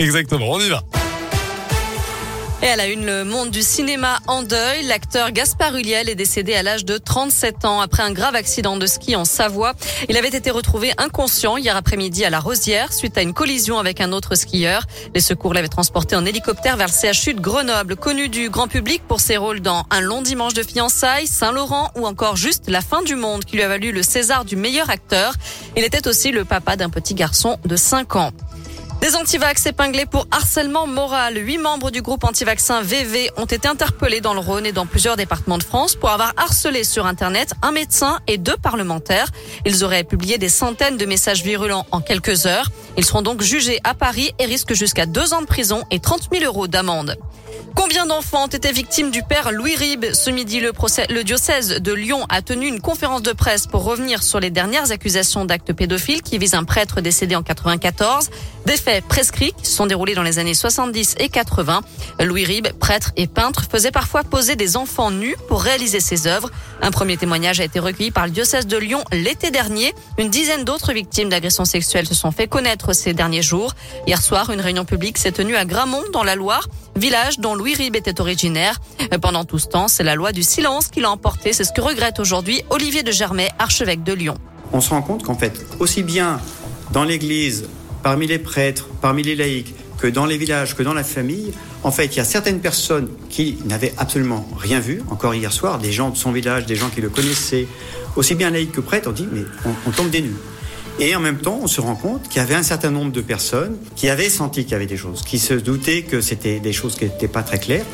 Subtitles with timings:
[0.00, 0.82] Exactement, on y va.
[2.62, 4.84] Et à la une, le monde du cinéma en deuil.
[4.84, 8.86] L'acteur Gaspard Huliel est décédé à l'âge de 37 ans après un grave accident de
[8.86, 9.74] ski en Savoie.
[10.08, 14.00] Il avait été retrouvé inconscient hier après-midi à la Rosière suite à une collision avec
[14.00, 14.84] un autre skieur.
[15.14, 19.02] Les secours l'avaient transporté en hélicoptère vers le CHU de Grenoble, connu du grand public
[19.06, 23.02] pour ses rôles dans Un long dimanche de fiançailles, Saint-Laurent ou encore juste La fin
[23.02, 25.34] du monde qui lui a valu le César du meilleur acteur.
[25.76, 28.32] Il était aussi le papa d'un petit garçon de 5 ans.
[29.00, 31.38] Des antivax épinglés pour harcèlement moral.
[31.38, 35.16] Huit membres du groupe antivaccin VV ont été interpellés dans le Rhône et dans plusieurs
[35.16, 39.28] départements de France pour avoir harcelé sur Internet un médecin et deux parlementaires.
[39.64, 42.70] Ils auraient publié des centaines de messages virulents en quelques heures.
[42.98, 46.28] Ils seront donc jugés à Paris et risquent jusqu'à deux ans de prison et 30
[46.30, 47.16] 000 euros d'amende.
[47.74, 50.06] Combien d'enfants ont été victimes du père Louis Ribes?
[50.12, 50.72] Ce midi, le,
[51.08, 54.90] le diocèse de Lyon a tenu une conférence de presse pour revenir sur les dernières
[54.90, 58.30] accusations d'actes pédophiles qui visent un prêtre décédé en 94.
[58.70, 61.80] Des faits prescrits qui sont déroulés dans les années 70 et 80.
[62.20, 66.52] Louis Ribes, prêtre et peintre, faisait parfois poser des enfants nus pour réaliser ses œuvres.
[66.80, 69.92] Un premier témoignage a été recueilli par le diocèse de Lyon l'été dernier.
[70.18, 73.74] Une dizaine d'autres victimes d'agressions sexuelles se sont fait connaître ces derniers jours.
[74.06, 77.74] Hier soir, une réunion publique s'est tenue à Gramont, dans la Loire, village dont Louis
[77.74, 78.78] Ribes était originaire.
[79.20, 81.52] Pendant tout ce temps, c'est la loi du silence qui l'a emporté.
[81.52, 84.36] C'est ce que regrette aujourd'hui Olivier de Germay, archevêque de Lyon.
[84.72, 86.40] On se rend compte qu'en fait, aussi bien
[86.92, 87.68] dans l'Église,
[88.02, 91.90] parmi les prêtres, parmi les laïcs, que dans les villages, que dans la famille, en
[91.90, 95.02] fait, il y a certaines personnes qui n'avaient absolument rien vu.
[95.10, 97.66] Encore hier soir, des gens de son village, des gens qui le connaissaient,
[98.16, 99.42] aussi bien laïcs que prêtres, on dit, mais
[99.86, 100.36] on, tombe des nues.
[101.00, 103.22] Et en même temps, on se rend compte qu'il y avait un certain nombre de
[103.22, 106.74] personnes qui avaient senti qu'il y avait des choses, qui se doutaient que c'était des
[106.74, 107.86] choses qui n'étaient pas très claires,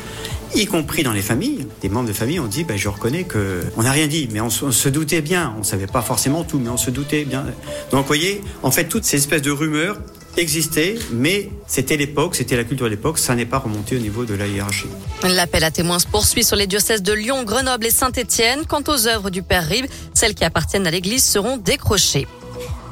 [0.53, 1.65] y compris dans les familles.
[1.81, 4.41] Des membres de famille ont dit, ben, je reconnais que on n'a rien dit, mais
[4.41, 5.55] on, se doutait bien.
[5.57, 7.45] On savait pas forcément tout, mais on se doutait bien.
[7.91, 9.97] Donc, vous voyez, en fait, toutes ces espèces de rumeurs
[10.35, 14.25] existait, mais c'était l'époque, c'était la culture de l'époque, ça n'est pas remonté au niveau
[14.25, 14.85] de la hiérarchie.
[15.23, 18.65] L'appel à témoins se poursuit sur les diocèses de Lyon, Grenoble et Saint-Étienne.
[18.67, 22.27] Quant aux œuvres du Père Ribes, celles qui appartiennent à l'Église seront décrochées.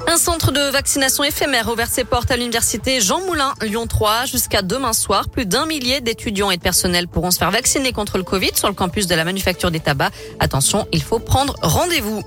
[0.07, 4.61] Un centre de vaccination éphémère ouvert ses portes à l'université Jean Moulin, Lyon 3, jusqu'à
[4.61, 5.29] demain soir.
[5.29, 8.67] Plus d'un millier d'étudiants et de personnels pourront se faire vacciner contre le Covid sur
[8.67, 10.13] le campus de la manufacture des tabacs.
[10.39, 12.23] Attention, il faut prendre rendez-vous.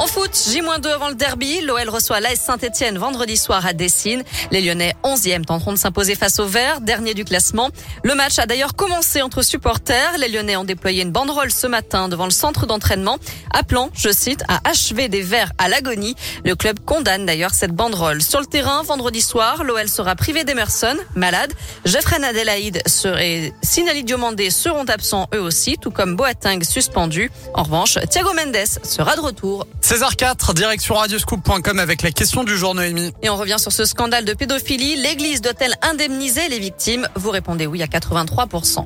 [0.00, 4.24] En foot, J-2 avant le derby, l'OL reçoit l'AS Saint-Etienne vendredi soir à Dessine.
[4.50, 7.68] Les Lyonnais 11e tenteront de s'imposer face aux Verts, dernier du classement.
[8.02, 10.16] Le match a d'ailleurs commencé entre supporters.
[10.16, 13.18] Les Lyonnais ont déployé une banderole ce matin devant le centre d'entraînement,
[13.52, 16.16] appelant, je cite, à achever des Verts à l'agonie.
[16.46, 18.22] Le club condamne d'ailleurs cette banderole.
[18.22, 21.52] Sur le terrain, vendredi soir, l'OL sera privé d'Emerson, malade.
[21.84, 22.82] Jeffrey Adelaide
[23.20, 27.30] et Sinali Diomandé seront absents eux aussi, tout comme Boateng suspendu.
[27.52, 29.66] En revanche, Thiago Mendes sera de retour.
[29.90, 33.12] César 4, direction radioscoop.com avec la question du jour Noémie.
[33.22, 34.94] Et on revient sur ce scandale de pédophilie.
[34.94, 37.08] L'église doit-elle indemniser les victimes?
[37.16, 38.84] Vous répondez oui à 83%.